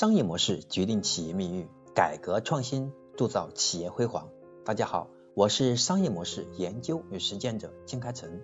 [0.00, 4.30] 商业模式决定企业命运，改革创新铸造企业辉煌。
[4.64, 8.40] 大家好，我是商业模式研究与实践者金开成。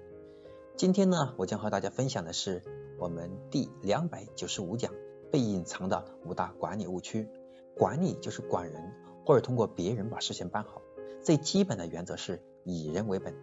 [0.76, 2.62] 今天呢，我将和大家分享的是
[2.98, 4.92] 我们第两百九十五讲
[5.32, 7.26] 被隐藏的五大管理误区。
[7.74, 8.92] 管理就是管人，
[9.24, 10.82] 或者通过别人把事情办好。
[11.22, 13.34] 最基本的原则是以人为本。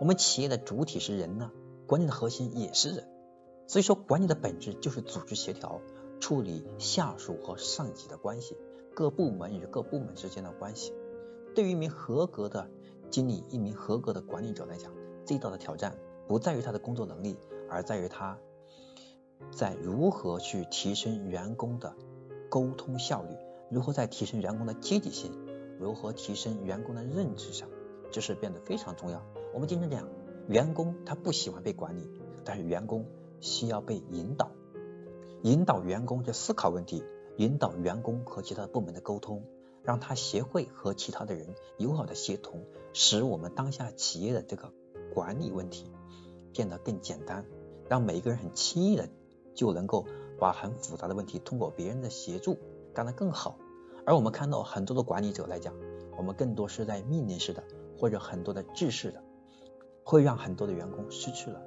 [0.00, 1.50] 我们企业的主体是人呢，
[1.86, 3.06] 管理的核心也是人。
[3.66, 5.82] 所以说，管理的本质就是组织协调。
[6.20, 8.56] 处理下属和上级的关系，
[8.94, 10.92] 各部门与各部门之间的关系。
[11.54, 12.70] 对于一名合格的
[13.10, 14.92] 经理、一名合格的管理者来讲，
[15.24, 15.96] 最大的挑战
[16.26, 17.38] 不在于他的工作能力，
[17.70, 18.38] 而在于他
[19.50, 21.94] 在如何去提升员工的
[22.48, 23.36] 沟通效率，
[23.70, 25.32] 如何在提升员工的积极性，
[25.78, 27.68] 如何提升员工的认知上，
[28.10, 29.24] 这是变得非常重要。
[29.54, 30.08] 我们经常讲，
[30.48, 32.10] 员工他不喜欢被管理，
[32.44, 33.06] 但是员工
[33.40, 34.50] 需要被引导。
[35.42, 37.04] 引导员工去思考问题，
[37.36, 39.44] 引导员工和其他部门的沟通，
[39.82, 44.72] 让他学会和其他的人友好的协同，使我们当下企业的这个
[45.14, 45.92] 管理问题
[46.52, 47.44] 变得更简单，
[47.88, 49.08] 让每一个人很轻易的
[49.54, 50.06] 就能够
[50.40, 52.58] 把很复杂的问题通过别人的协助
[52.92, 53.58] 干得更好。
[54.04, 55.74] 而我们看到很多的管理者来讲，
[56.16, 57.62] 我们更多是在命令式的
[57.96, 59.22] 或者很多的制式的，
[60.02, 61.62] 会让很多的员工失去了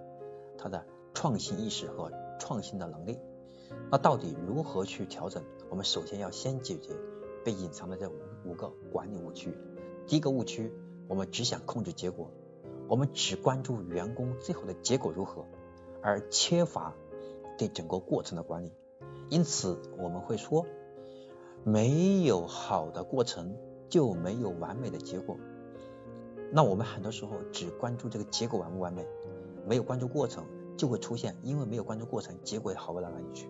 [0.57, 3.17] 他的创新意识和创新的能力。
[3.91, 5.43] 那到底如何去调整？
[5.69, 6.93] 我们首先要先解决
[7.43, 8.13] 被隐藏的这五
[8.45, 9.53] 五个管理误区。
[10.07, 10.73] 第一个误区，
[11.07, 12.31] 我们只想控制结果，
[12.87, 15.45] 我们只关注员工最后的结果如何，
[16.01, 16.95] 而缺乏
[17.57, 18.71] 对整个过程的管理。
[19.29, 20.65] 因此，我们会说，
[21.63, 23.55] 没有好的过程
[23.89, 25.37] 就没有完美的结果。
[26.51, 29.05] 那我们很多时候只关注这个结果完不完美，
[29.65, 30.45] 没有关注过程。
[30.77, 33.47] 就会出现，因为没有关注过程，结果也好不到哪里去。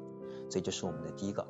[0.52, 1.48] 这就是我们的第一个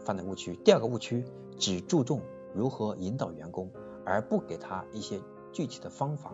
[0.00, 0.56] 犯的误区。
[0.56, 1.24] 第二个误区，
[1.58, 2.22] 只注重
[2.54, 3.70] 如何引导员工，
[4.06, 5.20] 而不给他一些
[5.52, 6.32] 具体的方法、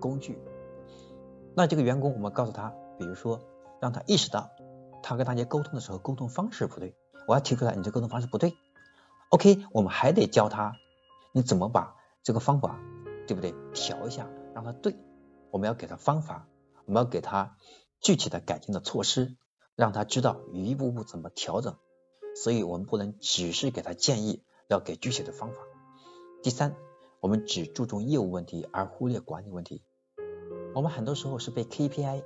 [0.00, 0.38] 工具。
[1.56, 3.40] 那这个员工，我们告诉他，比如说
[3.80, 4.50] 让他意识到，
[5.02, 6.94] 他跟大家沟通的时候沟通方式不对，
[7.26, 8.54] 我要提出来，你这沟通方式不对。
[9.30, 10.76] OK，我们还得教他，
[11.32, 12.78] 你怎么把这个方法，
[13.26, 13.52] 对不对？
[13.74, 14.96] 调一下，让他对。
[15.50, 16.46] 我们要给他方法，
[16.86, 17.56] 我们要给他。
[18.02, 19.36] 具体的改进的措施，
[19.80, 21.74] 让他知道一步步怎么调整。
[22.34, 25.56] 所以我们不能只是给他建议，要给具体的方法。
[26.42, 26.76] 第三，
[27.20, 29.82] 我们只注重业务问题而忽略管理问题。
[30.74, 32.22] 我们很多时候是被 KPI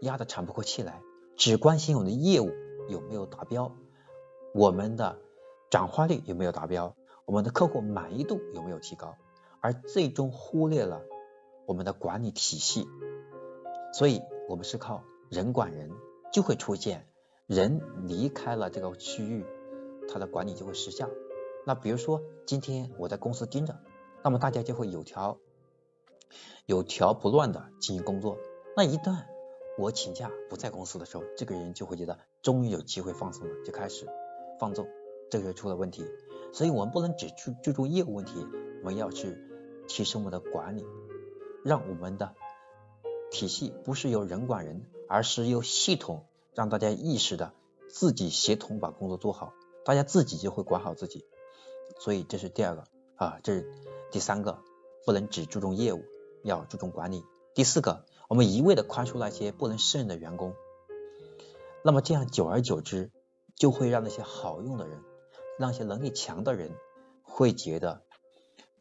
[0.00, 1.00] 压得喘不过气来，
[1.36, 2.50] 只关心我们的业务
[2.88, 3.76] 有没有达标，
[4.52, 5.20] 我们的
[5.70, 9.14] 转化率有没有达标，我们的客户满意度有没有提高，
[9.60, 11.02] 而最终忽略了
[11.64, 12.88] 我们的管理体系。
[13.94, 14.20] 所以。
[14.48, 15.90] 我们是靠人管人，
[16.32, 17.06] 就会出现
[17.46, 19.44] 人离开了这个区域，
[20.08, 21.08] 他的管理就会失效。
[21.66, 23.78] 那比如说今天我在公司盯着，
[24.22, 25.38] 那么大家就会有条
[26.66, 28.38] 有条不乱的进行工作。
[28.76, 29.24] 那一旦
[29.76, 34.06] 我请假不在公司的时候，这个人就会觉得终于有机会放松了，就开始
[34.58, 34.86] 放纵，
[35.30, 36.04] 这就出了问题。
[36.52, 38.46] 所以我们不能只注注重业务问题，
[38.80, 39.36] 我们要去
[39.86, 40.84] 提升我们的管理，
[41.64, 42.34] 让我们的。
[43.30, 47.52] 体系不是由人管人，而是由系统让大家意识的
[47.88, 49.52] 自己协同把工作做好，
[49.84, 51.24] 大家自己就会管好自己。
[51.98, 52.84] 所以这是第二个
[53.16, 53.72] 啊，这是
[54.10, 54.58] 第三个，
[55.06, 56.04] 不能只注重业务，
[56.44, 57.24] 要注重管理。
[57.54, 60.54] 第四个，我们一味的宽恕那些不能胜任的员工，
[61.82, 63.10] 那么这样久而久之，
[63.56, 65.02] 就会让那些好用的人，
[65.58, 66.70] 让一些能力强的人，
[67.22, 68.02] 会觉得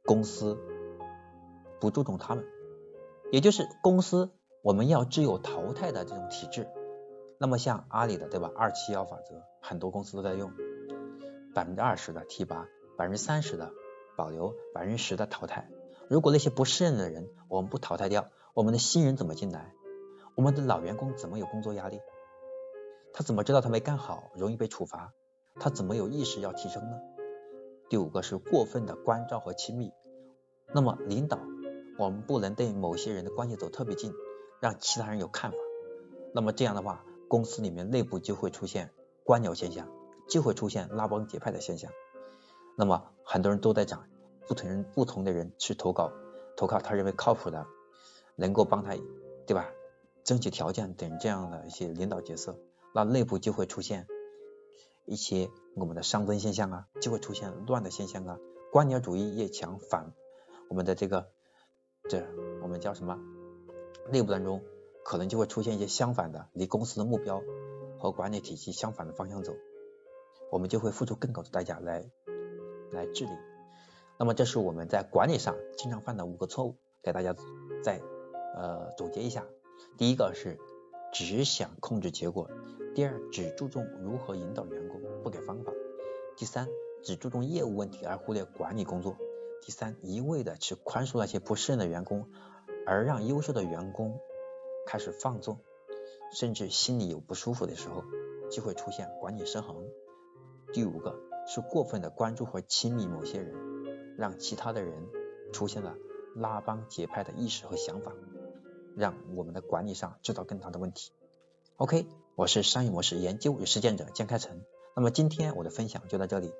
[0.03, 0.57] 公司
[1.79, 2.45] 不注重他们，
[3.31, 4.29] 也就是公司。
[4.67, 6.67] 我们要只有淘汰的这种体制，
[7.39, 8.51] 那么像阿里的对吧？
[8.53, 10.51] 二七幺法则，很多公司都在用，
[11.55, 12.67] 百分之二十的提拔，
[12.97, 13.71] 百分之三十的
[14.17, 15.69] 保留，百分之十的淘汰。
[16.09, 19.71] 如果那些不适任的人我们不淘汰掉，我们的新人怎么进来？
[20.35, 22.01] 我们的老员工怎么有工作压力？
[23.13, 25.13] 他怎么知道他没干好容易被处罚？
[25.61, 26.99] 他怎么有意识要提升呢？
[27.87, 29.93] 第五个是过分的关照和亲密。
[30.75, 31.39] 那么领导，
[31.97, 34.11] 我们不能对某些人的关系走特别近。
[34.59, 35.57] 让其他人有看法，
[36.33, 38.91] 那么这样的话，公司里面内部就会出现
[39.23, 39.87] 官僚现象，
[40.27, 41.91] 就会出现拉帮结派的现象。
[42.75, 44.07] 那么很多人都在讲，
[44.47, 46.11] 不同人不同的人去投稿，
[46.55, 47.65] 投靠他认为靠谱的，
[48.35, 48.95] 能够帮他，
[49.45, 49.69] 对吧？
[50.23, 52.59] 争取条件等这样的一些领导角色，
[52.93, 54.07] 那内部就会出现
[55.05, 58.37] 一些我们的熵增现象啊，就会出现乱的现象啊。
[58.71, 60.11] 官僚主义越强，反
[60.67, 61.29] 我们的这个
[62.09, 62.27] 这
[62.61, 63.17] 我们叫什么？
[64.11, 64.61] 内部当中
[65.03, 67.41] 可能就会出现一些相反的，离公司的目标
[67.99, 69.53] 和管理体系相反的方向走。
[70.51, 72.09] 我们就会付出更高的代价来
[72.91, 73.31] 来治理。
[74.17, 77.35] 那么这是我们在管理上经常犯的五个错误，给大家
[77.83, 78.01] 再
[78.55, 79.45] 呃总结一下。
[79.97, 80.57] 第一个是
[81.13, 82.49] 只想控制结果，
[82.95, 85.71] 第二只注重如何引导员工，不给方法；
[86.35, 86.67] 第三
[87.03, 89.13] 只注重业务问题而忽略管理工作；
[89.61, 92.29] 第三一味的去宽恕那些不适任的员工，
[92.87, 94.19] 而让优秀的员工
[94.87, 95.59] 开始放纵，
[96.31, 98.03] 甚至心里有不舒服的时候，
[98.49, 99.85] 就会出现管理失衡。
[100.73, 103.67] 第五个是过分的关注和亲密某些人。
[104.17, 105.07] 让其他的人
[105.53, 105.95] 出现了
[106.35, 108.13] 拉帮结派的意识和想法，
[108.95, 111.11] 让我们的管理上制造更大的问题。
[111.75, 114.59] OK，我是商业模式研究与实践者江开成。
[114.95, 116.51] 那么今天我的分享就到这里，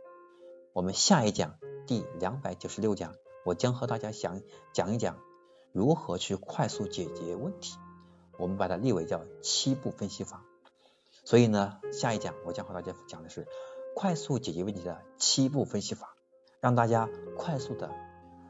[0.71, 1.57] 我们下一讲
[1.87, 4.39] 第两百九十六讲，我将和大家讲
[4.71, 5.17] 讲一讲
[5.77, 7.77] 如何去快速解决问题。
[8.39, 10.43] 我们把它列为叫七步分析法。
[11.23, 13.47] 所以呢，下一讲我将和大家讲的是
[13.95, 16.15] 快速解决问题的七步分析法。
[16.59, 17.07] 让大家
[17.37, 17.91] 快速的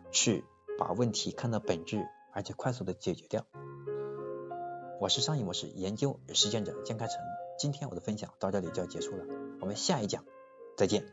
[0.09, 0.45] 去
[0.79, 3.45] 把问题看到本质，而且快速的解决掉。
[5.01, 7.19] 我是商业模式研究与实践者江开成，
[7.59, 9.25] 今天我的分享到这里就要结束了，
[9.59, 10.23] 我们下一讲
[10.77, 11.03] 再见。